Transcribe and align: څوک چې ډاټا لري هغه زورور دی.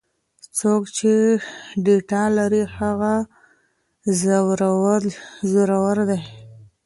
څوک 0.59 0.83
چې 0.97 1.11
ډاټا 1.85 2.23
لري 2.37 2.63
هغه 2.77 3.13
زورور 5.51 5.97
دی. 6.09 6.21